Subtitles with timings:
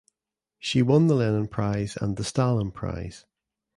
[0.57, 3.27] She won the Lenin Prize and the Stalin Prize.